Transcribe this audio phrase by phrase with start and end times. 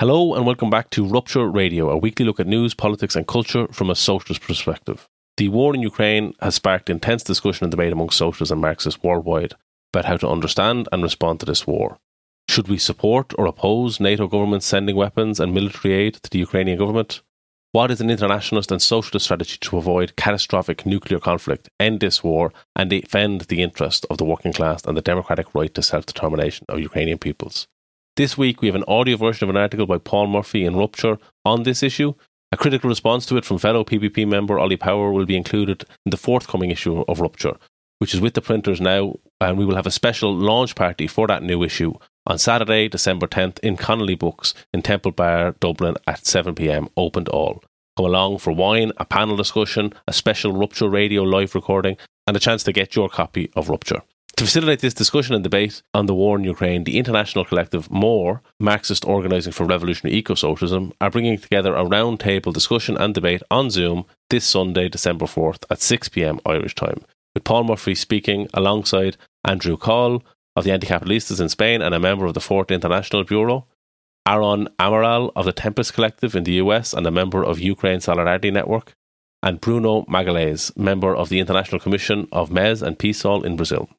[0.00, 3.66] Hello and welcome back to Rupture Radio, a weekly look at news, politics, and culture
[3.70, 5.06] from a socialist perspective.
[5.36, 9.52] The war in Ukraine has sparked intense discussion and debate among socialists and Marxists worldwide
[9.92, 11.98] about how to understand and respond to this war.
[12.48, 16.78] Should we support or oppose NATO governments sending weapons and military aid to the Ukrainian
[16.78, 17.20] government?
[17.72, 22.54] What is an internationalist and socialist strategy to avoid catastrophic nuclear conflict, end this war,
[22.74, 26.64] and defend the interest of the working class and the democratic right to self determination
[26.70, 27.66] of Ukrainian peoples?
[28.16, 31.18] This week, we have an audio version of an article by Paul Murphy in Rupture
[31.44, 32.14] on this issue.
[32.50, 36.10] A critical response to it from fellow PBP member Ollie Power will be included in
[36.10, 37.56] the forthcoming issue of Rupture,
[37.98, 41.28] which is with the printers now, and we will have a special launch party for
[41.28, 41.94] that new issue
[42.26, 47.30] on Saturday, December 10th in Connolly Books in Temple Bar, Dublin at 7pm, open to
[47.30, 47.62] all.
[47.96, 52.40] Come along for wine, a panel discussion, a special Rupture radio live recording, and a
[52.40, 54.02] chance to get your copy of Rupture.
[54.40, 58.40] To facilitate this discussion and debate on the war in Ukraine, the international collective MORE,
[58.58, 64.06] Marxist Organising for Revolutionary Eco-Socialism, are bringing together a roundtable discussion and debate on Zoom
[64.30, 70.24] this Sunday, December 4th at 6pm Irish time, with Paul Murphy speaking alongside Andrew Coll
[70.56, 73.66] of the Anticapitalistas in Spain and a member of the Fourth International Bureau,
[74.26, 78.50] Aaron Amaral of the Tempest Collective in the US and a member of Ukraine Solidarity
[78.50, 78.94] Network,
[79.42, 83.90] and Bruno Magalhães, member of the International Commission of MES and PSOL in Brazil.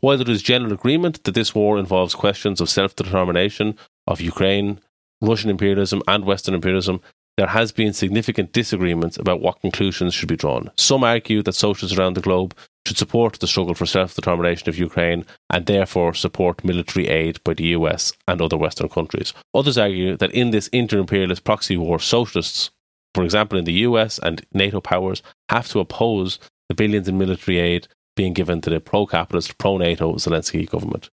[0.00, 3.76] While there is general agreement that this war involves questions of self determination
[4.06, 4.80] of Ukraine,
[5.20, 7.00] Russian imperialism, and Western imperialism,
[7.38, 10.72] there has been significant disagreements about what conclusions should be drawn.
[10.76, 12.52] Some argue that socialists around the globe
[12.84, 17.54] should support the struggle for self determination of Ukraine and therefore support military aid by
[17.54, 19.32] the US and other Western countries.
[19.54, 22.70] Others argue that in this inter imperialist proxy war, socialists,
[23.14, 27.58] for example in the US and NATO powers, have to oppose the billions in military
[27.58, 27.86] aid
[28.18, 31.08] being given to the pro capitalist, pro NATO Zelensky government.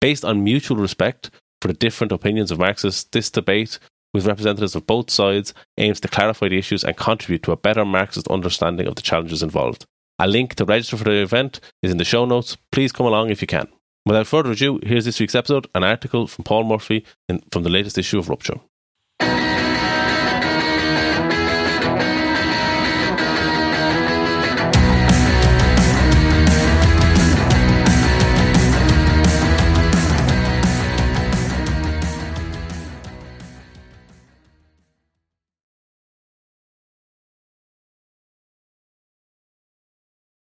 [0.00, 1.30] Based on mutual respect
[1.62, 3.78] for the different opinions of Marxists, this debate
[4.12, 7.84] with representatives of both sides aims to clarify the issues and contribute to a better
[7.84, 9.86] Marxist understanding of the challenges involved.
[10.18, 12.56] A link to register for the event is in the show notes.
[12.72, 13.68] Please come along if you can.
[14.04, 17.70] Without further ado, here's this week's episode an article from Paul Murphy in, from the
[17.70, 18.58] latest issue of Rupture.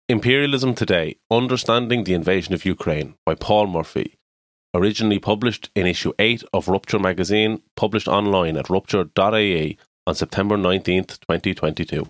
[0.08, 4.20] Imperialism Today Understanding the Invasion of Ukraine by Paul Murphy.
[4.72, 11.20] Originally published in issue 8 of Rupture magazine, published online at rupture.ie on September 19th,
[11.22, 12.08] 2022.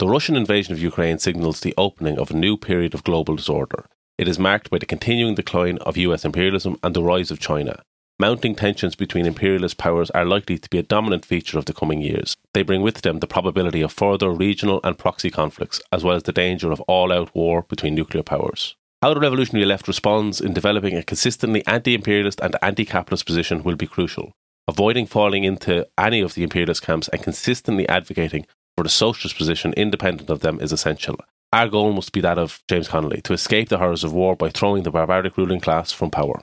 [0.00, 3.86] The Russian invasion of Ukraine signals the opening of a new period of global disorder.
[4.18, 7.80] It is marked by the continuing decline of US imperialism and the rise of China,
[8.20, 12.00] Mounting tensions between imperialist powers are likely to be a dominant feature of the coming
[12.00, 12.36] years.
[12.52, 16.24] They bring with them the probability of further regional and proxy conflicts, as well as
[16.24, 18.74] the danger of all out war between nuclear powers.
[19.02, 23.62] How the revolutionary left responds in developing a consistently anti imperialist and anti capitalist position
[23.62, 24.32] will be crucial.
[24.66, 28.46] Avoiding falling into any of the imperialist camps and consistently advocating
[28.76, 31.14] for the socialist position independent of them is essential.
[31.52, 34.50] Our goal must be that of James Connolly to escape the horrors of war by
[34.50, 36.42] throwing the barbaric ruling class from power.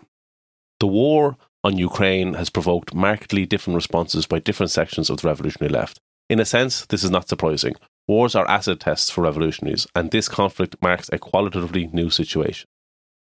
[0.80, 5.74] The war on Ukraine has provoked markedly different responses by different sections of the revolutionary
[5.74, 6.00] left.
[6.30, 7.74] In a sense, this is not surprising.
[8.08, 12.68] Wars are acid tests for revolutionaries, and this conflict marks a qualitatively new situation.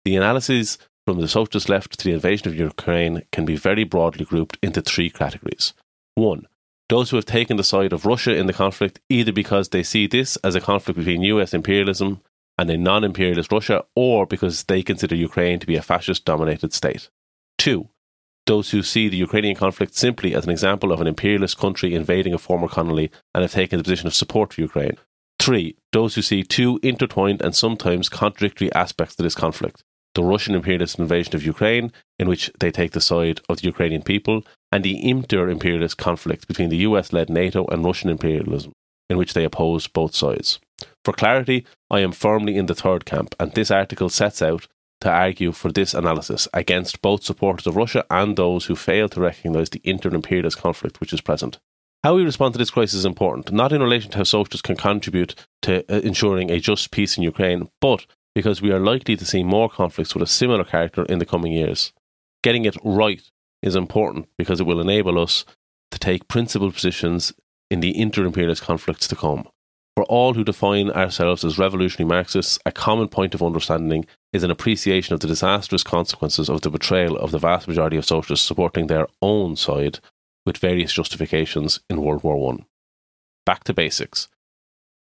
[0.05, 4.25] The analyses from the socialist left to the invasion of Ukraine can be very broadly
[4.25, 5.73] grouped into three categories.
[6.15, 6.47] One,
[6.89, 10.07] those who have taken the side of Russia in the conflict either because they see
[10.07, 12.21] this as a conflict between US imperialism
[12.57, 16.73] and a non imperialist Russia, or because they consider Ukraine to be a fascist dominated
[16.73, 17.09] state.
[17.59, 17.89] Two,
[18.45, 22.33] those who see the Ukrainian conflict simply as an example of an imperialist country invading
[22.33, 24.97] a former colony and have taken the position of support for Ukraine.
[25.39, 30.55] Three, those who see two intertwined and sometimes contradictory aspects to this conflict the Russian
[30.55, 34.83] imperialist invasion of Ukraine, in which they take the side of the Ukrainian people, and
[34.83, 38.73] the inter imperialist conflict between the US led NATO and Russian imperialism,
[39.09, 40.59] in which they oppose both sides.
[41.05, 44.67] For clarity, I am firmly in the third camp, and this article sets out
[45.01, 49.21] to argue for this analysis against both supporters of Russia and those who fail to
[49.21, 51.59] recognise the inter imperialist conflict which is present.
[52.03, 54.75] How we respond to this crisis is important, not in relation to how socialists can
[54.75, 59.25] contribute to uh, ensuring a just peace in Ukraine, but because we are likely to
[59.25, 61.93] see more conflicts with a similar character in the coming years.
[62.43, 63.21] Getting it right
[63.61, 65.45] is important because it will enable us
[65.91, 67.33] to take principled positions
[67.69, 69.47] in the inter imperialist conflicts to come.
[69.95, 74.51] For all who define ourselves as revolutionary Marxists, a common point of understanding is an
[74.51, 78.87] appreciation of the disastrous consequences of the betrayal of the vast majority of socialists supporting
[78.87, 79.99] their own side
[80.45, 82.65] with various justifications in World War I.
[83.45, 84.29] Back to basics.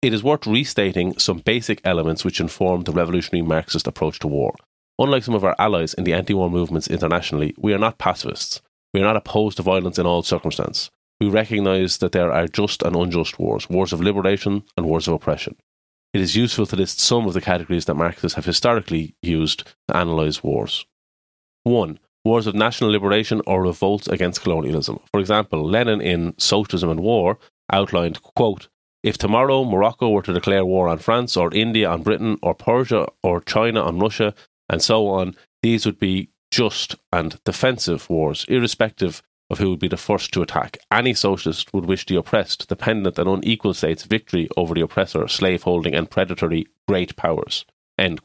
[0.03, 4.55] It is worth restating some basic elements which inform the revolutionary Marxist approach to war.
[4.99, 8.61] Unlike some of our allies in the anti war movements internationally, we are not pacifists.
[8.93, 10.91] We are not opposed to violence in all circumstances.
[11.21, 15.15] We recognise that there are just and unjust wars, wars of liberation and wars of
[15.15, 15.57] oppression.
[16.13, 20.01] It is useful to list some of the categories that Marxists have historically used to
[20.01, 20.87] analyse wars.
[21.65, 21.99] 1.
[22.25, 25.01] Wars of national liberation or revolts against colonialism.
[25.11, 27.39] For example, Lenin in Socialism and War
[27.73, 28.69] outlined, quote,
[29.03, 33.07] if tomorrow Morocco were to declare war on France or India on Britain or Persia
[33.23, 34.35] or China on Russia
[34.71, 39.23] and so on, these would be just and defensive wars, irrespective
[39.55, 40.77] of who would be the first to attack.
[40.91, 45.95] Any socialist would wish the oppressed, dependent, and unequal states victory over the oppressor, slaveholding,
[45.95, 47.65] and predatory great powers.
[47.97, 48.19] In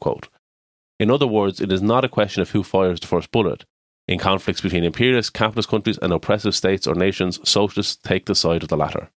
[1.10, 3.64] other words, it is not a question of who fires the first bullet.
[4.08, 8.64] In conflicts between imperialist, capitalist countries and oppressive states or nations, socialists take the side
[8.64, 9.08] of the latter.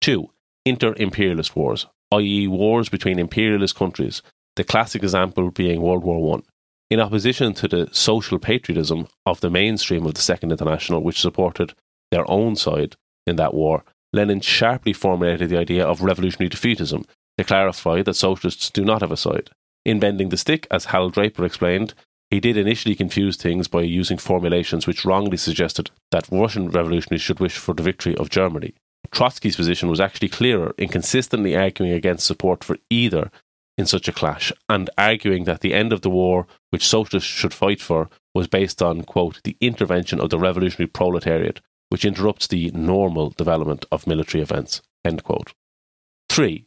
[0.00, 0.30] 2
[0.64, 4.22] inter imperialist wars, i.e., wars between imperialist countries,
[4.54, 6.42] the classic example being World War One.
[6.90, 11.74] In opposition to the social patriotism of the mainstream of the Second International, which supported
[12.10, 12.96] their own side
[13.26, 17.04] in that war, Lenin sharply formulated the idea of revolutionary defeatism
[17.36, 19.50] to clarify that socialists do not have a side.
[19.84, 21.92] In Bending the Stick, as Hal Draper explained,
[22.30, 27.40] he did initially confuse things by using formulations which wrongly suggested that Russian revolutionaries should
[27.40, 28.74] wish for the victory of Germany.
[29.10, 33.30] Trotsky's position was actually clearer in consistently arguing against support for either
[33.78, 37.54] in such a clash and arguing that the end of the war, which socialists should
[37.54, 42.70] fight for, was based on, quote, the intervention of the revolutionary proletariat, which interrupts the
[42.72, 45.54] normal development of military events, end quote.
[46.28, 46.66] Three,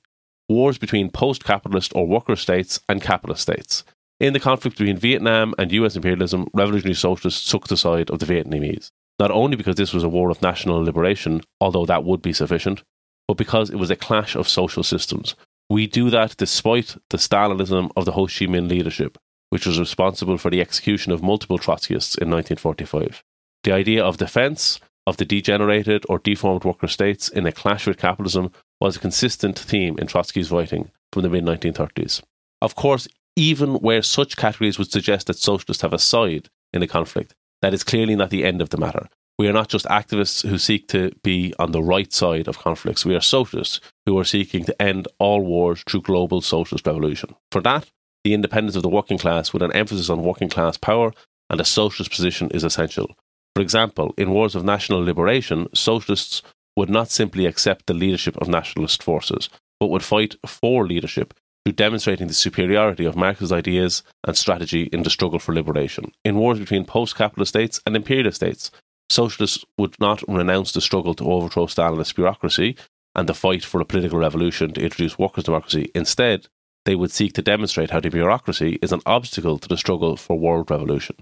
[0.49, 3.83] wars between post capitalist or worker states and capitalist states.
[4.19, 8.25] In the conflict between Vietnam and US imperialism, revolutionary socialists took the side of the
[8.25, 8.89] Vietnamese
[9.21, 12.81] not only because this was a war of national liberation, although that would be sufficient,
[13.27, 15.35] but because it was a clash of social systems.
[15.71, 19.17] We do that despite the Stalinism of the Ho Chi Minh leadership,
[19.51, 23.23] which was responsible for the execution of multiple Trotskyists in 1945.
[23.63, 27.97] The idea of defence of the degenerated or deformed worker states in a clash with
[27.97, 28.51] capitalism
[28.81, 32.21] was a consistent theme in Trotsky's writing from the mid 1930s.
[32.61, 33.07] Of course,
[33.37, 37.73] even where such categories would suggest that socialists have a side in the conflict, that
[37.73, 39.07] is clearly not the end of the matter.
[39.41, 43.07] We are not just activists who seek to be on the right side of conflicts.
[43.07, 47.33] We are socialists who are seeking to end all wars through global socialist revolution.
[47.51, 47.89] For that,
[48.23, 51.11] the independence of the working class with an emphasis on working class power
[51.49, 53.15] and a socialist position is essential.
[53.55, 56.43] For example, in wars of national liberation, socialists
[56.77, 59.49] would not simply accept the leadership of nationalist forces,
[59.79, 61.33] but would fight for leadership
[61.65, 66.11] through demonstrating the superiority of Marx's ideas and strategy in the struggle for liberation.
[66.23, 68.69] In wars between post capitalist states and imperialist states,
[69.11, 72.77] socialists would not renounce the struggle to overthrow Stalinist bureaucracy
[73.15, 75.91] and the fight for a political revolution to introduce workers' democracy.
[75.93, 76.47] Instead,
[76.85, 80.39] they would seek to demonstrate how the bureaucracy is an obstacle to the struggle for
[80.39, 81.15] world revolution.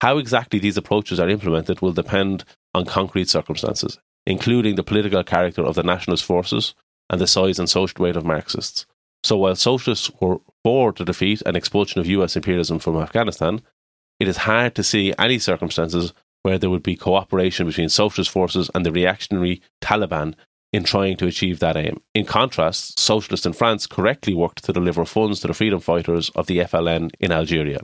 [0.00, 2.44] How exactly these approaches are implemented will depend
[2.74, 6.74] on concrete circumstances, including the political character of the nationalist forces
[7.08, 8.86] and the size and social weight of Marxists.
[9.24, 13.62] So while socialists were for the defeat and expulsion of US imperialism from Afghanistan,
[14.20, 16.12] it is hard to see any circumstances
[16.42, 20.34] where there would be cooperation between socialist forces and the reactionary Taliban
[20.72, 22.00] in trying to achieve that aim.
[22.14, 26.46] In contrast, socialists in France correctly worked to deliver funds to the freedom fighters of
[26.46, 27.80] the FLN in Algeria.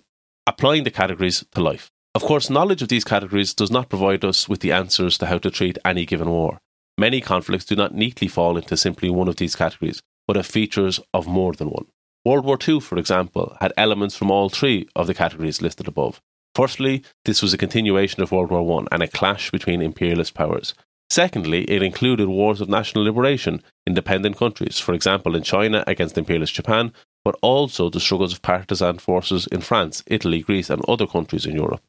[0.47, 1.91] Applying the categories to life.
[2.15, 5.39] Of course, knowledge of these categories does not provide us with the answers to how
[5.39, 6.59] to treat any given war.
[6.97, 10.99] Many conflicts do not neatly fall into simply one of these categories, but have features
[11.15, 11.87] of more than one.
[12.25, 16.21] World War II, for example, had elements from all three of the categories listed above.
[16.59, 20.75] Firstly, this was a continuation of World War I and a clash between imperialist powers.
[21.09, 26.19] Secondly, it included wars of national liberation in dependent countries, for example, in China against
[26.19, 26.93] imperialist Japan,
[27.25, 31.55] but also the struggles of partisan forces in France, Italy, Greece, and other countries in
[31.55, 31.81] Europe.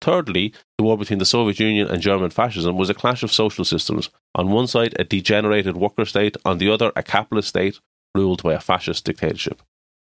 [0.00, 3.64] Thirdly, the war between the Soviet Union and German fascism was a clash of social
[3.64, 4.10] systems.
[4.34, 7.78] On one side, a degenerated worker state, on the other, a capitalist state
[8.12, 9.62] ruled by a fascist dictatorship.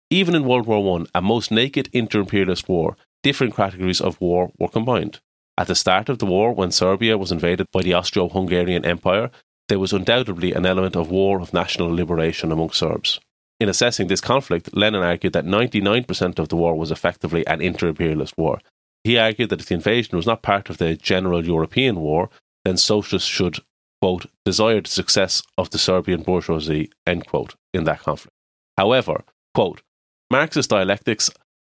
[0.09, 4.51] Even in World War I, a most naked inter imperialist war, different categories of war
[4.57, 5.19] were combined.
[5.57, 9.29] At the start of the war, when Serbia was invaded by the Austro Hungarian Empire,
[9.67, 13.19] there was undoubtedly an element of war of national liberation among Serbs.
[13.59, 17.89] In assessing this conflict, Lenin argued that 99% of the war was effectively an inter
[17.89, 18.59] imperialist war,
[19.03, 22.29] he argued that if the invasion was not part of the general European war,
[22.65, 23.59] then socialists should,
[24.01, 28.35] quote, desire the success of the Serbian bourgeoisie, end quote, in that conflict.
[28.77, 29.23] However,
[29.53, 29.81] quote,
[30.29, 31.29] Marxist dialectics,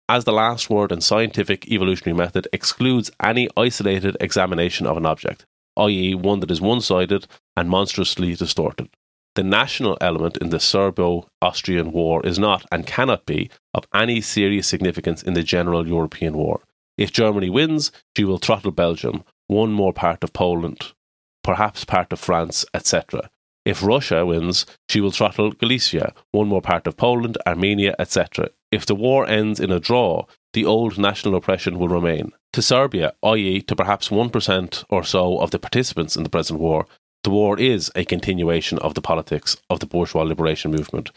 [0.10, 5.46] as the last word in scientific evolutionary method, excludes any isolated examination of an object.
[5.78, 8.90] i.e., one that is one sided and monstrously distorted.
[9.36, 14.20] The national element in the Serbo Austrian War is not and cannot be of any
[14.20, 16.62] serious significance in the general European war.
[16.98, 20.94] If Germany wins, she will throttle Belgium, one more part of Poland,
[21.44, 23.30] perhaps part of France, etc.
[23.64, 28.50] If Russia wins, she will throttle Galicia, one more part of Poland, Armenia, etc.
[28.71, 32.31] If the war ends in a draw, the old national oppression will remain.
[32.53, 36.86] To Serbia, i.e., to perhaps 1% or so of the participants in the present war,
[37.24, 41.12] the war is a continuation of the politics of the bourgeois liberation movement.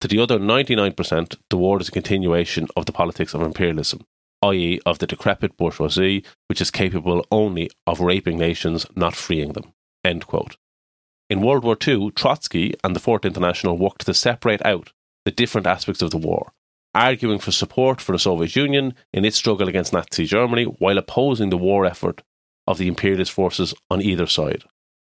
[0.00, 4.00] To the other 99%, the war is a continuation of the politics of imperialism,
[4.42, 9.72] i.e., of the decrepit bourgeoisie, which is capable only of raping nations, not freeing them.
[10.04, 14.92] In World War II, Trotsky and the Fourth International worked to separate out
[15.24, 16.52] the different aspects of the war,
[16.96, 21.50] arguing for support for the Soviet Union in its struggle against Nazi Germany while opposing
[21.50, 22.22] the war effort
[22.66, 24.64] of the imperialist forces on either side.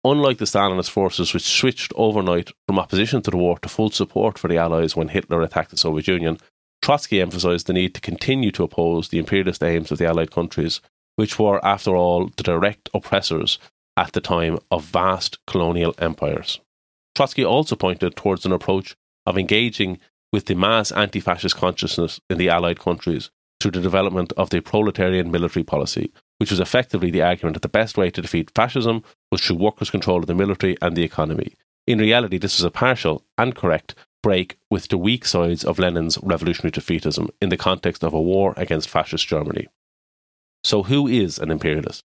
[0.04, 4.36] Unlike the Stalinist forces, which switched overnight from opposition to the war to full support
[4.38, 6.38] for the Allies when Hitler attacked the Soviet Union,
[6.82, 10.80] Trotsky emphasised the need to continue to oppose the imperialist aims of the Allied countries,
[11.16, 13.58] which were, after all, the direct oppressors
[13.96, 16.60] at the time of vast colonial empires.
[17.14, 19.98] Trotsky also pointed towards an approach of engaging
[20.36, 24.60] with the mass anti fascist consciousness in the Allied countries through the development of the
[24.60, 29.02] proletarian military policy, which was effectively the argument that the best way to defeat fascism
[29.32, 31.54] was through workers' control of the military and the economy.
[31.86, 36.18] In reality, this was a partial and correct break with the weak sides of Lenin's
[36.22, 39.68] revolutionary defeatism in the context of a war against fascist Germany.
[40.64, 42.04] So, who is an imperialist?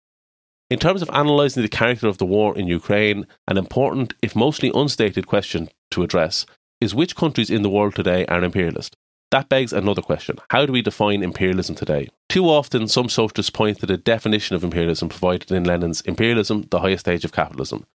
[0.69, 4.71] In terms of analysing the character of the war in Ukraine, an important, if mostly
[4.73, 6.45] unstated, question to address
[6.81, 8.97] is which countries in the world today are imperialist?
[9.29, 10.39] That begs another question.
[10.49, 12.09] How do we define imperialism today?
[12.27, 16.81] Too often, some socialists point to the definition of imperialism provided in Lenin's Imperialism, the
[16.81, 17.85] Highest Stage of Capitalism.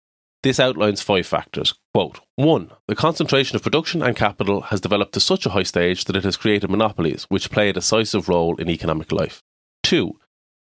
[0.43, 1.75] This outlines five factors.
[1.93, 2.71] Quote 1.
[2.89, 6.25] The concentration of production and capital has developed to such a high stage that it
[6.25, 9.43] has created monopolies, which play a decisive role in economic life.
[9.83, 10.17] 2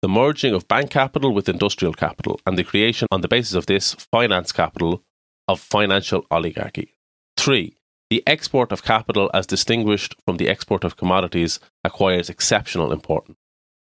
[0.02, 3.68] the merging of bank capital with industrial capital, and the creation on the basis of
[3.68, 5.04] this finance capital
[5.48, 6.96] of financial oligarchy.
[7.38, 7.76] 3.
[8.12, 13.38] The export of capital as distinguished from the export of commodities acquires exceptional importance.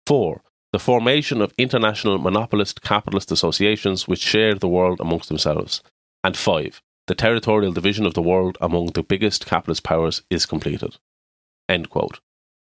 [0.09, 0.43] 4.
[0.73, 5.85] The formation of international monopolist capitalist associations which share the world amongst themselves.
[6.25, 6.83] And 5.
[7.07, 10.97] The territorial division of the world among the biggest capitalist powers is completed.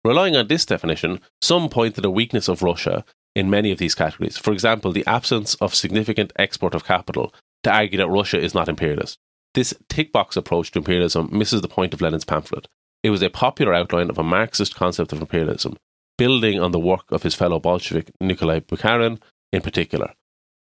[0.03, 3.95] Relying on this definition, some point to the weakness of Russia in many of these
[3.95, 4.37] categories.
[4.37, 7.33] For example, the absence of significant export of capital
[7.63, 9.19] to argue that Russia is not imperialist.
[9.55, 12.67] This tick box approach to imperialism misses the point of Lenin's pamphlet.
[13.03, 15.77] It was a popular outline of a Marxist concept of imperialism,
[16.17, 19.21] building on the work of his fellow Bolshevik Nikolai Bukharin
[19.53, 20.13] in particular,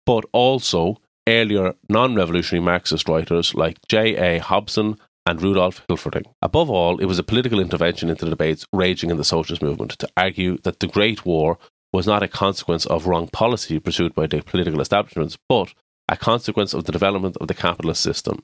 [0.03, 0.97] but also
[1.29, 4.39] earlier non revolutionary Marxist writers like J.A.
[4.39, 4.97] Hobson
[5.27, 6.25] and Rudolf Hilferding.
[6.41, 9.91] Above all, it was a political intervention into the debates raging in the socialist movement
[9.99, 11.59] to argue that the Great War
[11.93, 15.75] was not a consequence of wrong policy pursued by the political establishments, but
[16.09, 18.41] a consequence of the development of the capitalist system.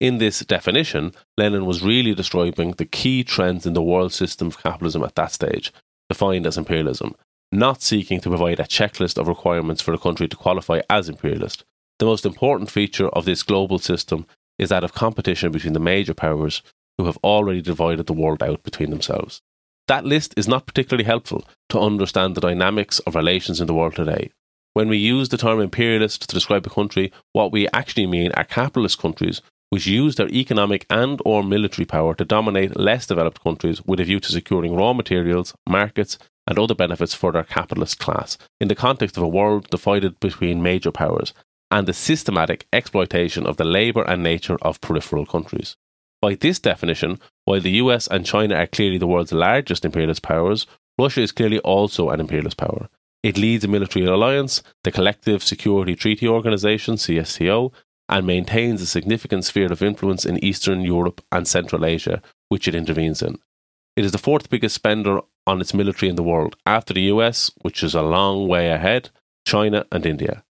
[0.00, 4.62] In this definition, Lenin was really describing the key trends in the world system of
[4.62, 5.74] capitalism at that stage,
[6.08, 7.14] defined as imperialism,
[7.52, 11.64] not seeking to provide a checklist of requirements for a country to qualify as imperialist.
[11.98, 14.26] The most important feature of this global system
[14.58, 16.62] is that of competition between the major powers
[16.96, 19.42] who have already divided the world out between themselves.
[19.86, 23.96] That list is not particularly helpful to understand the dynamics of relations in the world
[23.96, 24.30] today.
[24.72, 28.44] When we use the term imperialist to describe a country, what we actually mean are
[28.44, 33.82] capitalist countries which use their economic and or military power to dominate less developed countries
[33.86, 38.36] with a view to securing raw materials, markets, and other benefits for their capitalist class
[38.60, 41.32] in the context of a world divided between major powers
[41.70, 45.76] and the systematic exploitation of the labour and nature of peripheral countries.
[46.20, 50.66] By this definition, while the US and China are clearly the world's largest imperialist powers,
[50.98, 52.88] Russia is clearly also an imperialist power.
[53.22, 57.72] It leads a military alliance, the Collective Security Treaty Organization, CSTO,
[58.10, 62.74] and maintains a significant sphere of influence in Eastern Europe and Central Asia, which it
[62.74, 63.38] intervenes in.
[63.96, 67.50] It is the fourth biggest spender on its military in the world, after the US,
[67.62, 69.10] which is a long way ahead,
[69.46, 70.44] China, and India.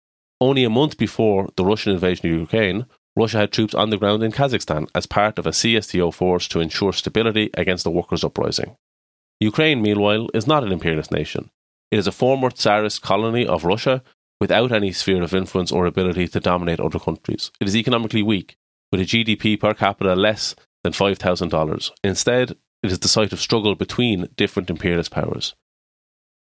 [0.41, 2.87] Only a month before the Russian invasion of Ukraine,
[3.17, 6.61] Russia had troops on the ground in Kazakhstan as part of a CSTO force to
[6.61, 8.77] ensure stability against the workers' uprising.
[9.41, 11.51] Ukraine, meanwhile, is not an imperialist nation.
[11.91, 14.03] It is a former Tsarist colony of Russia
[14.41, 17.51] without any sphere of influence or ability to dominate other countries.
[17.61, 18.57] It is economically weak,
[18.93, 21.91] with a GDP per capita less than $5,000.
[22.05, 25.55] Instead, it is the site of struggle between different imperialist powers.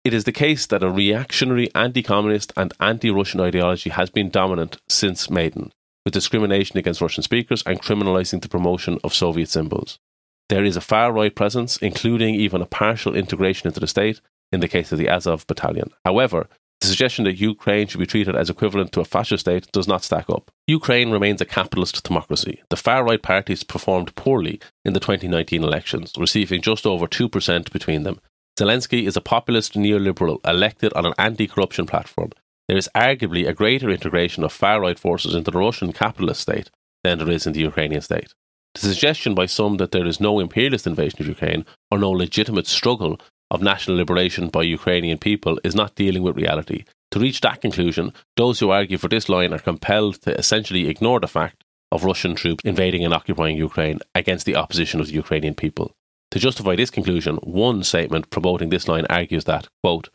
[0.05, 4.31] It is the case that a reactionary anti communist and anti Russian ideology has been
[4.31, 5.73] dominant since Maidan,
[6.05, 10.01] with discrimination against Russian speakers and criminalizing the promotion of Soviet symbols.
[10.49, 14.21] There is a far right presence, including even a partial integration into the state
[14.51, 15.91] in the case of the Azov battalion.
[16.05, 16.49] However,
[16.83, 20.03] the suggestion that Ukraine should be treated as equivalent to a fascist state does not
[20.03, 20.51] stack up.
[20.67, 22.61] Ukraine remains a capitalist democracy.
[22.71, 28.03] The far right parties performed poorly in the 2019 elections, receiving just over 2% between
[28.03, 28.21] them.
[28.59, 32.31] Zelensky is a populist neoliberal elected on an anti corruption platform.
[32.67, 36.71] There is arguably a greater integration of far right forces into the Russian capitalist state
[37.05, 38.35] than there is in the Ukrainian state.
[38.75, 42.67] The suggestion by some that there is no imperialist invasion of Ukraine or no legitimate
[42.67, 43.21] struggle
[43.52, 46.85] of national liberation by Ukrainian people is not dealing with reality.
[47.12, 51.21] To reach that conclusion, those who argue for this line are compelled to essentially ignore
[51.21, 55.54] the fact of Russian troops invading and occupying Ukraine against the opposition of the Ukrainian
[55.54, 55.92] people.
[56.30, 60.09] To justify this conclusion, one statement promoting this line argues that, quote,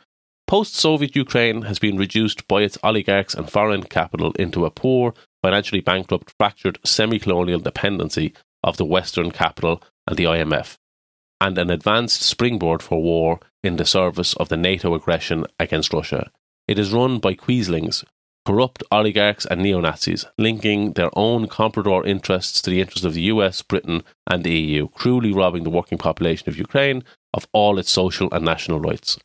[0.48, 5.14] Post Soviet Ukraine has been reduced by its oligarchs and foreign capital into a poor,
[5.44, 10.78] financially bankrupt, fractured, semi colonial dependency of the Western capital and the IMF,
[11.40, 16.32] and an advanced springboard for war in the service of the NATO aggression against Russia.
[16.68, 18.04] It is run by Quislings,
[18.46, 23.24] corrupt oligarchs and neo Nazis, linking their own comprador interests to the interests of the
[23.24, 27.04] US, Britain, and the EU, cruelly robbing the working population of Ukraine
[27.34, 29.20] of all its social and national rights.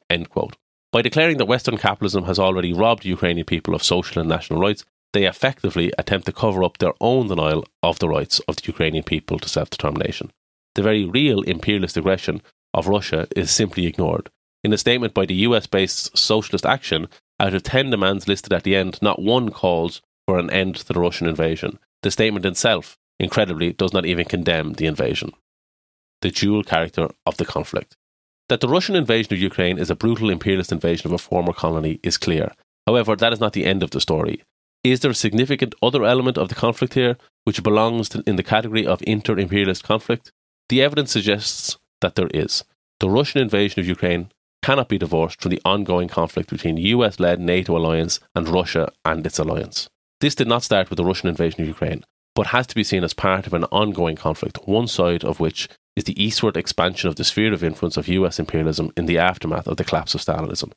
[0.93, 4.85] By declaring that Western capitalism has already robbed Ukrainian people of social and national rights,
[5.13, 9.05] they effectively attempt to cover up their own denial of the rights of the Ukrainian
[9.05, 10.31] people to self determination
[10.75, 12.43] the very real imperialist aggression
[12.75, 14.31] of Russia is simply ignored.
[14.65, 17.09] In a statement by the US based Socialist Action,
[17.41, 20.87] out of 10 demands listed at the end, not one calls for an end to
[20.87, 21.79] the Russian invasion.
[22.03, 25.33] The statement itself, incredibly, does not even condemn the invasion.
[26.21, 27.97] The dual character of the conflict.
[28.49, 31.99] That the Russian invasion of Ukraine is a brutal imperialist invasion of a former colony
[32.03, 32.53] is clear.
[32.87, 34.43] However, that is not the end of the story.
[34.85, 38.43] Is there a significant other element of the conflict here which belongs to, in the
[38.43, 40.33] category of inter imperialist conflict?
[40.69, 42.65] The evidence suggests that there is.
[43.01, 44.31] The Russian invasion of Ukraine
[44.63, 49.27] cannot be divorced from the ongoing conflict between US led NATO alliance and Russia and
[49.27, 49.89] its alliance.
[50.21, 53.03] This did not start with the Russian invasion of Ukraine, but has to be seen
[53.03, 57.17] as part of an ongoing conflict, one side of which is the eastward expansion of
[57.17, 60.73] the sphere of influence of US imperialism in the aftermath of the collapse of Stalinism.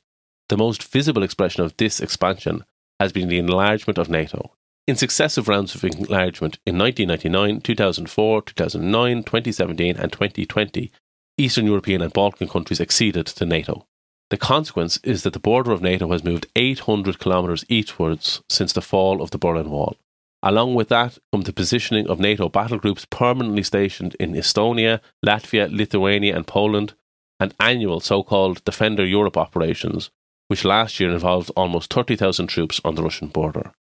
[0.48, 2.64] The most visible expression of this expansion
[3.00, 4.52] has been the enlargement of NATO,
[4.86, 10.92] in successive rounds of enlargement in 1999, 2004, 2009, 2017, and 2020,
[11.38, 13.86] Eastern European and Balkan countries acceded to NATO.
[14.30, 18.82] The consequence is that the border of NATO has moved 800 kilometres eastwards since the
[18.82, 19.96] fall of the Berlin Wall.
[20.42, 25.68] Along with that come the positioning of NATO battle groups permanently stationed in Estonia, Latvia,
[25.70, 26.94] Lithuania, and Poland,
[27.40, 30.10] and annual so called Defender Europe operations,
[30.48, 33.72] which last year involved almost 30,000 troops on the Russian border.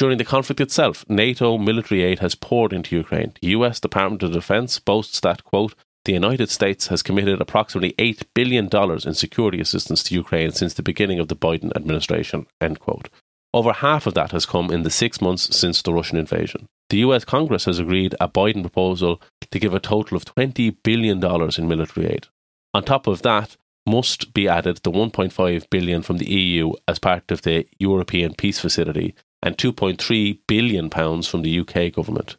[0.00, 3.34] During the conflict itself, NATO military aid has poured into Ukraine.
[3.42, 5.74] The US Department of Defense boasts that, quote,
[6.06, 8.70] the United States has committed approximately $8 billion
[9.06, 12.46] in security assistance to Ukraine since the beginning of the Biden administration.
[12.62, 13.10] End quote.
[13.52, 16.64] Over half of that has come in the six months since the Russian invasion.
[16.88, 21.22] The US Congress has agreed a Biden proposal to give a total of $20 billion
[21.58, 22.26] in military aid.
[22.72, 27.30] On top of that, must be added the 1.5 billion from the EU as part
[27.30, 32.36] of the European Peace Facility and 2.3 billion pounds from the UK government.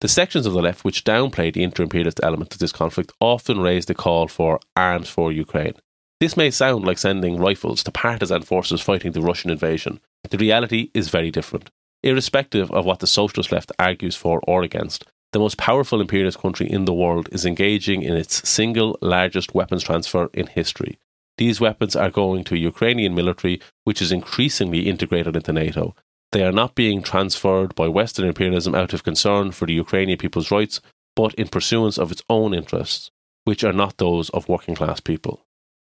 [0.00, 3.86] The sections of the left which downplay the inter-imperialist element of this conflict often raise
[3.86, 5.74] the call for arms for Ukraine.
[6.20, 10.00] This may sound like sending rifles to partisan forces fighting the Russian invasion.
[10.30, 11.70] The reality is very different.
[12.02, 16.70] Irrespective of what the socialist left argues for or against, the most powerful imperialist country
[16.70, 20.98] in the world is engaging in its single largest weapons transfer in history.
[21.36, 25.94] These weapons are going to a Ukrainian military, which is increasingly integrated into NATO,
[26.32, 30.50] they are not being transferred by Western imperialism out of concern for the Ukrainian people's
[30.50, 30.80] rights,
[31.14, 33.10] but in pursuance of its own interests,
[33.44, 35.46] which are not those of working class people.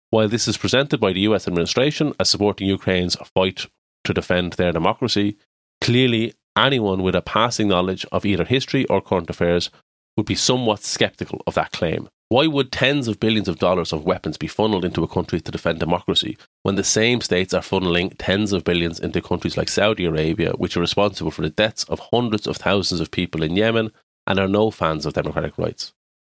[0.10, 3.68] While this is presented by the US administration as supporting Ukraine's fight
[4.06, 5.38] to defend their democracy,
[5.82, 9.70] clearly anyone with a passing knowledge of either history or current affairs
[10.18, 12.10] would be somewhat skeptical of that claim.
[12.30, 15.52] Why would tens of billions of dollars of weapons be funneled into a country to
[15.52, 20.06] defend democracy when the same states are funneling tens of billions into countries like Saudi
[20.06, 23.92] Arabia, which are responsible for the deaths of hundreds of thousands of people in Yemen
[24.28, 25.92] and are no fans of democratic rights?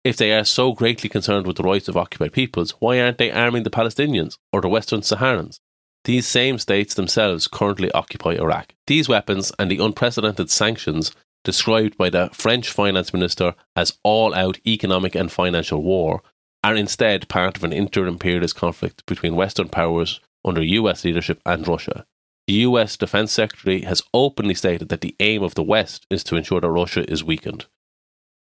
[0.06, 3.30] If they are so greatly concerned with the rights of occupied peoples, why aren't they
[3.30, 5.60] arming the Palestinians or the Western Saharans?
[6.06, 8.74] These same states themselves currently occupy Iraq.
[8.88, 11.12] These weapons and the unprecedented sanctions
[11.44, 16.22] described by the French finance minister as all out economic and financial war,
[16.64, 21.68] are instead part of an inter imperialist conflict between Western powers under US leadership and
[21.68, 22.06] Russia.
[22.48, 26.36] The US Defense Secretary has openly stated that the aim of the West is to
[26.36, 27.66] ensure that Russia is weakened.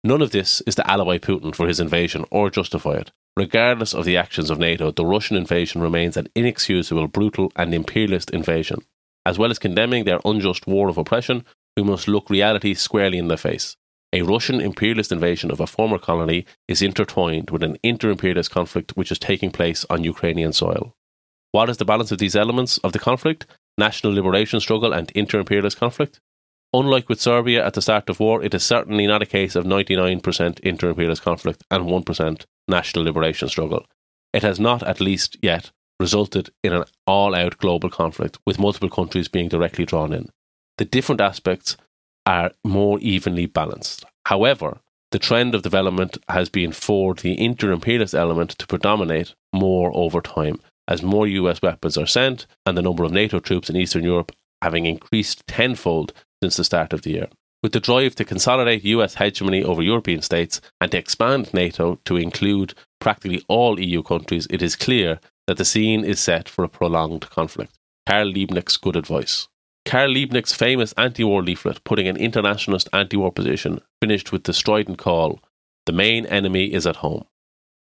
[0.05, 3.11] None of this is to alibi Putin for his invasion or justify it.
[3.37, 8.31] Regardless of the actions of NATO, the Russian invasion remains an inexcusable, brutal, and imperialist
[8.31, 8.81] invasion.
[9.27, 11.45] As well as condemning their unjust war of oppression,
[11.79, 13.77] we must look reality squarely in the face.
[14.13, 18.97] A Russian imperialist invasion of a former colony is intertwined with an inter imperialist conflict
[18.97, 20.95] which is taking place on Ukrainian soil.
[21.53, 23.47] What is the balance of these elements of the conflict?
[23.77, 26.21] National liberation struggle and inter imperialist conflict?
[26.75, 29.65] Unlike with Serbia at the start of war, it is certainly not a case of
[29.65, 33.87] 99% inter imperialist conflict and 1% national liberation struggle.
[34.33, 38.91] It has not, at least yet, resulted in an all out global conflict with multiple
[38.91, 40.29] countries being directly drawn in.
[40.79, 41.77] The different aspects
[42.25, 44.05] are more evenly balanced.
[44.27, 44.79] However,
[45.11, 50.21] the trend of development has been for the inter imperialist element to predominate more over
[50.21, 54.05] time, as more US weapons are sent and the number of NATO troops in Eastern
[54.05, 56.13] Europe having increased tenfold
[56.43, 57.29] since the start of the year.
[57.63, 62.17] With the drive to consolidate US hegemony over European states and to expand NATO to
[62.17, 66.69] include practically all EU countries, it is clear that the scene is set for a
[66.69, 67.73] prolonged conflict.
[68.07, 69.49] Karl Liebknecht's good advice.
[69.89, 74.53] Karl Liebknecht's famous anti war leaflet, putting an internationalist anti war position, finished with the
[74.53, 75.41] strident call
[75.87, 77.25] The main enemy is at home.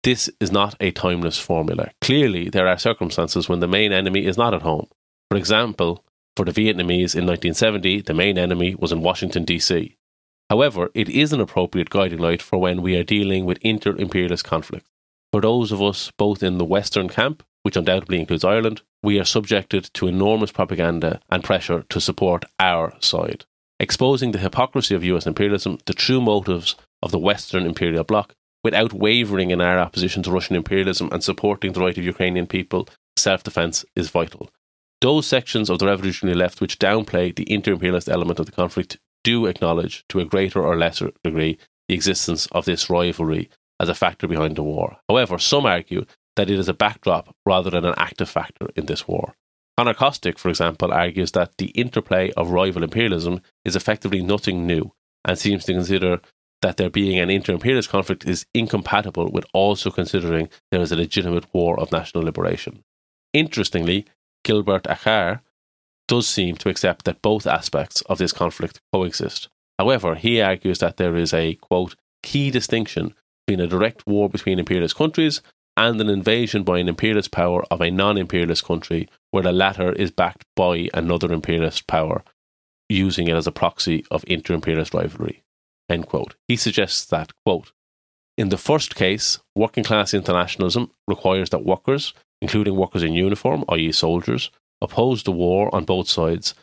[0.03, 1.91] This is not a timeless formula.
[2.01, 4.87] Clearly, there are circumstances when the main enemy is not at home.
[5.31, 6.03] For example,
[6.39, 9.99] for the Vietnamese in 1970, the main enemy was in Washington, D.C.
[10.49, 14.45] However, it is an appropriate guiding light for when we are dealing with inter imperialist
[14.45, 14.89] conflicts.
[15.33, 19.25] For those of us both in the Western camp which undoubtedly includes Ireland, we are
[19.25, 23.45] subjected to enormous propaganda and pressure to support our side.
[23.79, 28.93] Exposing the hypocrisy of US imperialism, the true motives of the Western imperial bloc, without
[28.93, 33.43] wavering in our opposition to Russian imperialism and supporting the right of Ukrainian people self
[33.43, 34.51] defence is vital.
[35.01, 38.99] Those sections of the revolutionary left which downplay the inter imperialist element of the conflict
[39.25, 41.59] do acknowledge, to a greater or lesser degree,
[41.89, 43.49] the existence of this rivalry
[43.81, 44.99] as a factor behind the war.
[45.09, 46.05] However, some argue
[46.37, 49.35] that it is a backdrop rather than an active factor in this war.
[49.77, 54.93] Conor Kostick, for example, argues that the interplay of rival imperialism is effectively nothing new
[55.25, 56.21] and seems to consider
[56.63, 60.97] that there being an inter imperialist conflict is incompatible with also considering there is a
[60.97, 62.85] legitimate war of national liberation.
[63.33, 64.07] Interestingly,
[64.45, 65.41] Gilbert Achcar
[66.09, 69.49] does seem to accept that both aspects of this conflict coexist.
[69.79, 73.15] However, he argues that there is a, quote, key distinction
[73.47, 75.41] between a direct war between imperialist countries
[75.81, 79.93] and an invasion by an imperialist power of a non imperialist country where the latter
[79.93, 82.23] is backed by another imperialist power,
[82.91, 85.43] using it as a proxy of inter imperialist rivalry.
[85.89, 86.35] End quote.
[86.47, 87.73] He suggests that, quote,
[88.37, 92.13] in the first case, working class internationalism requires that workers,
[92.43, 94.51] including workers in uniform, i.e., soldiers,
[94.83, 96.55] oppose the war on both sides,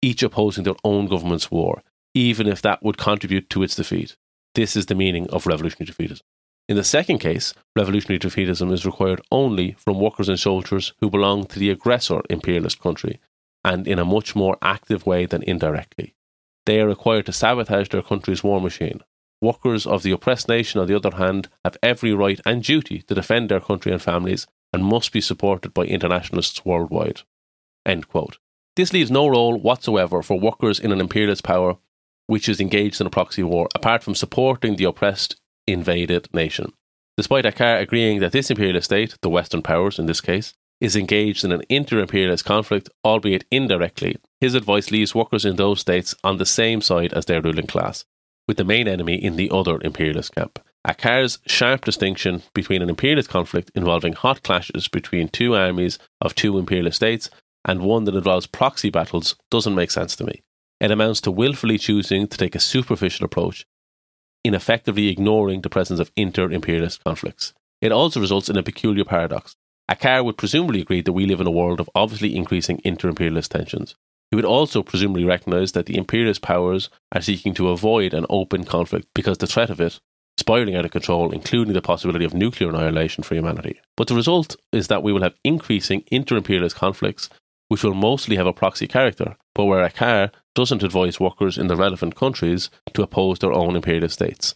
[0.00, 1.82] each opposing their own government's war,
[2.14, 4.16] even if that would contribute to its defeat.
[4.54, 6.22] This is the meaning of revolutionary defeatism.
[6.72, 11.44] In the second case, revolutionary defeatism is required only from workers and soldiers who belong
[11.48, 13.20] to the aggressor imperialist country,
[13.62, 16.14] and in a much more active way than indirectly.
[16.64, 19.02] They are required to sabotage their country's war machine.
[19.42, 23.14] Workers of the oppressed nation, on the other hand, have every right and duty to
[23.14, 27.20] defend their country and families and must be supported by internationalists worldwide.
[28.76, 31.76] This leaves no role whatsoever for workers in an imperialist power
[32.28, 36.72] which is engaged in a proxy war, apart from supporting the oppressed invaded nation.
[37.16, 41.44] Despite Achcar agreeing that this imperialist state, the Western powers in this case, is engaged
[41.44, 46.38] in an inter imperialist conflict, albeit indirectly, his advice leaves workers in those states on
[46.38, 48.04] the same side as their ruling class,
[48.48, 50.58] with the main enemy in the other imperialist camp.
[50.86, 56.58] Achcar's sharp distinction between an imperialist conflict involving hot clashes between two armies of two
[56.58, 57.30] imperialist states
[57.64, 60.42] and one that involves proxy battles doesn't make sense to me.
[60.80, 63.64] It amounts to willfully choosing to take a superficial approach
[64.44, 67.52] in effectively ignoring the presence of inter imperialist conflicts.
[67.80, 69.54] It also results in a peculiar paradox.
[69.90, 73.50] Achcar would presumably agree that we live in a world of obviously increasing inter imperialist
[73.50, 73.94] tensions.
[74.30, 78.64] He would also presumably recognise that the imperialist powers are seeking to avoid an open
[78.64, 80.00] conflict because the threat of it
[80.38, 83.80] spiraling out of control, including the possibility of nuclear annihilation for humanity.
[83.96, 87.28] But the result is that we will have increasing inter imperialist conflicts,
[87.68, 91.76] which will mostly have a proxy character, but where Achcar doesn't advise workers in the
[91.76, 94.54] relevant countries to oppose their own imperialist states.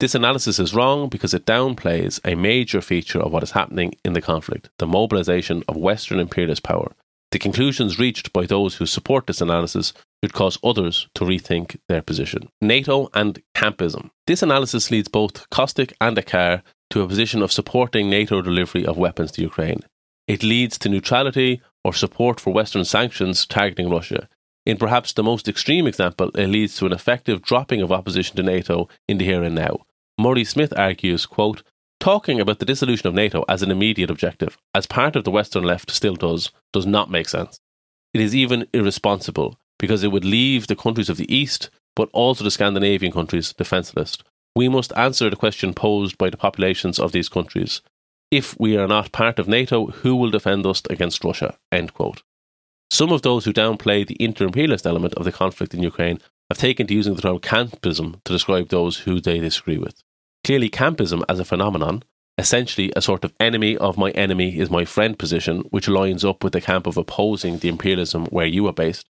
[0.00, 4.12] This analysis is wrong because it downplays a major feature of what is happening in
[4.12, 6.92] the conflict the mobilization of Western imperialist power.
[7.30, 12.00] The conclusions reached by those who support this analysis should cause others to rethink their
[12.00, 12.48] position.
[12.62, 14.10] NATO and campism.
[14.26, 18.96] This analysis leads both Kostick and Achcar to a position of supporting NATO delivery of
[18.96, 19.80] weapons to Ukraine.
[20.26, 24.28] It leads to neutrality or support for Western sanctions targeting Russia.
[24.68, 28.42] In perhaps the most extreme example, it leads to an effective dropping of opposition to
[28.42, 29.78] NATO in the here and now.
[30.20, 31.62] Murray Smith argues, quote,
[32.00, 35.64] Talking about the dissolution of NATO as an immediate objective, as part of the Western
[35.64, 37.58] left still does, does not make sense.
[38.12, 42.44] It is even irresponsible because it would leave the countries of the East, but also
[42.44, 44.18] the Scandinavian countries, defenceless.
[44.54, 47.80] We must answer the question posed by the populations of these countries.
[48.30, 51.56] If we are not part of NATO, who will defend us against Russia?
[51.72, 52.22] End quote.
[52.90, 56.20] Some of those who downplay the inter imperialist element of the conflict in Ukraine
[56.50, 60.02] have taken to using the term campism to describe those who they disagree with.
[60.44, 62.02] Clearly, campism as a phenomenon,
[62.38, 66.42] essentially a sort of enemy of my enemy is my friend position, which lines up
[66.42, 69.06] with the camp of opposing the imperialism where you are based,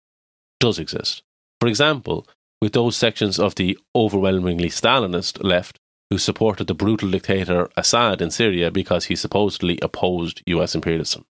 [0.60, 1.22] does exist.
[1.60, 2.28] For example,
[2.60, 8.30] with those sections of the overwhelmingly Stalinist left who supported the brutal dictator Assad in
[8.30, 11.24] Syria because he supposedly opposed US imperialism.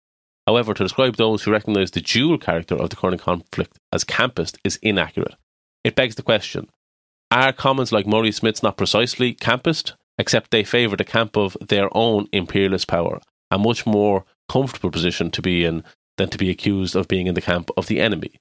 [0.45, 4.57] However, to describe those who recognise the dual character of the current conflict as campist
[4.63, 5.35] is inaccurate.
[5.83, 6.69] It begs the question
[7.31, 11.89] are comments like Murray Smith's not precisely campist, except they favour the camp of their
[11.97, 15.83] own imperialist power, a much more comfortable position to be in
[16.17, 18.39] than to be accused of being in the camp of the enemy.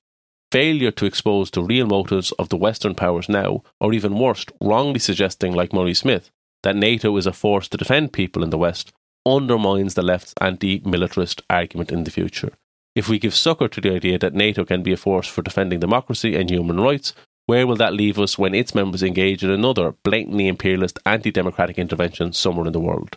[0.50, 4.98] Failure to expose the real motives of the Western powers now, or even worse, wrongly
[4.98, 6.30] suggesting, like Murray Smith,
[6.62, 8.92] that NATO is a force to defend people in the West,
[9.26, 12.52] undermines the left's anti militarist argument in the future.
[12.94, 15.80] If we give succor to the idea that NATO can be a force for defending
[15.80, 17.14] democracy and human rights,
[17.46, 21.78] where will that leave us when its members engage in another blatantly imperialist, anti democratic
[21.78, 23.16] intervention somewhere in the world?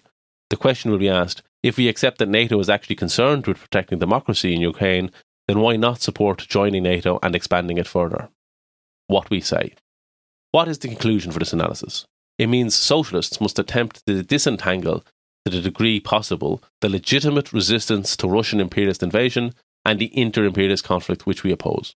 [0.49, 3.99] The question will be asked if we accept that NATO is actually concerned with protecting
[3.99, 5.11] democracy in Ukraine,
[5.47, 8.29] then why not support joining NATO and expanding it further?
[9.07, 9.73] What we say.
[10.51, 12.05] What is the conclusion for this analysis?
[12.37, 15.03] It means socialists must attempt to disentangle,
[15.45, 19.53] to the degree possible, the legitimate resistance to Russian imperialist invasion
[19.86, 21.95] and the inter imperialist conflict which we oppose.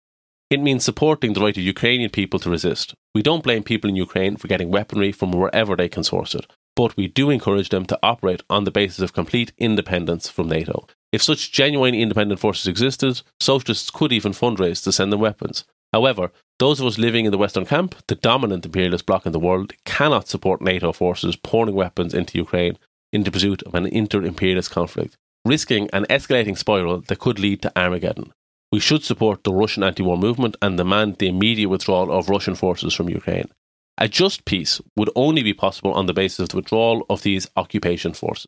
[0.49, 2.93] It means supporting the right of Ukrainian people to resist.
[3.15, 6.45] We don't blame people in Ukraine for getting weaponry from wherever they can source it,
[6.75, 10.85] but we do encourage them to operate on the basis of complete independence from NATO.
[11.13, 15.63] If such genuine independent forces existed, socialists could even fundraise to send them weapons.
[15.93, 19.39] However, those of us living in the Western camp, the dominant imperialist bloc in the
[19.39, 22.77] world, cannot support NATO forces pouring weapons into Ukraine
[23.11, 25.15] in the pursuit of an inter imperialist conflict,
[25.45, 28.33] risking an escalating spiral that could lead to Armageddon.
[28.71, 32.55] We should support the Russian anti war movement and demand the immediate withdrawal of Russian
[32.55, 33.49] forces from Ukraine.
[33.97, 37.49] A just peace would only be possible on the basis of the withdrawal of these
[37.55, 38.47] occupation forces.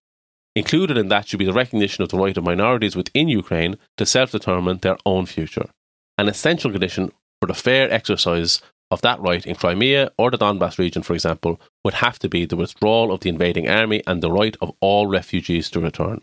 [0.56, 4.06] Included in that should be the recognition of the right of minorities within Ukraine to
[4.06, 5.70] self determine their own future.
[6.18, 10.78] An essential condition for the fair exercise of that right in Crimea or the Donbass
[10.78, 14.32] region, for example, would have to be the withdrawal of the invading army and the
[14.32, 16.22] right of all refugees to return.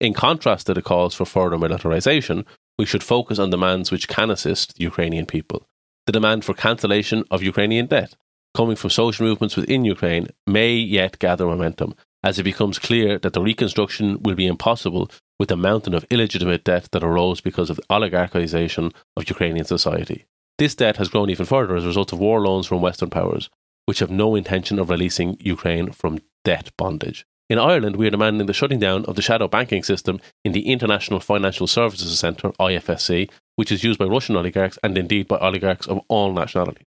[0.00, 2.44] In contrast to the calls for further militarization,
[2.78, 5.66] we should focus on demands which can assist the Ukrainian people.
[6.06, 8.14] The demand for cancellation of Ukrainian debt,
[8.54, 13.32] coming from social movements within Ukraine, may yet gather momentum as it becomes clear that
[13.32, 17.76] the reconstruction will be impossible with the mountain of illegitimate debt that arose because of
[17.76, 20.26] the oligarchization of Ukrainian society.
[20.58, 23.48] This debt has grown even further as a result of war loans from Western powers,
[23.88, 27.24] which have no intention of releasing Ukraine from debt bondage.
[27.48, 30.70] In Ireland, we are demanding the shutting down of the shadow banking system in the
[30.70, 35.86] International Financial Services Centre, IFSC, which is used by Russian oligarchs and indeed by oligarchs
[35.88, 36.84] of all nationalities.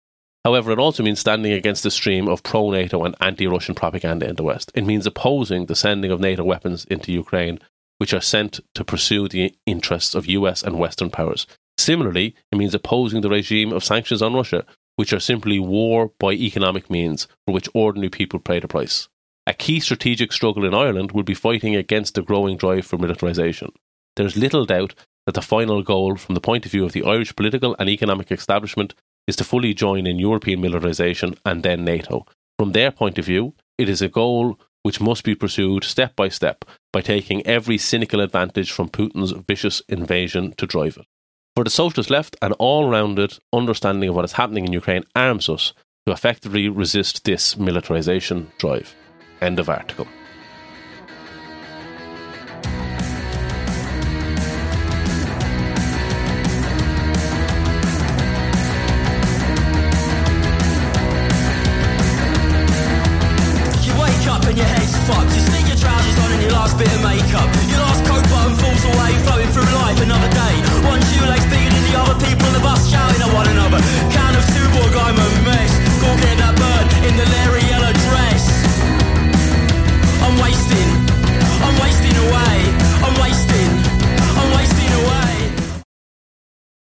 [0.43, 4.27] However, it also means standing against the stream of pro NATO and anti Russian propaganda
[4.27, 4.71] in the West.
[4.73, 7.59] It means opposing the sending of NATO weapons into Ukraine,
[7.99, 11.45] which are sent to pursue the interests of US and Western powers.
[11.77, 14.65] Similarly, it means opposing the regime of sanctions on Russia,
[14.97, 19.07] which are simply war by economic means for which ordinary people pay the price.
[19.47, 23.69] A key strategic struggle in Ireland will be fighting against the growing drive for militarisation.
[24.17, 24.93] There is little doubt
[25.25, 28.31] that the final goal, from the point of view of the Irish political and economic
[28.31, 28.93] establishment,
[29.27, 32.25] is to fully join in European militarisation and then NATO.
[32.57, 36.29] From their point of view, it is a goal which must be pursued step by
[36.29, 41.05] step by taking every cynical advantage from Putin's vicious invasion to drive it.
[41.57, 45.49] For the socialist left, an all rounded understanding of what is happening in Ukraine arms
[45.49, 45.73] us
[46.05, 48.93] to effectively resist this militarisation drive.
[49.41, 50.05] End of article.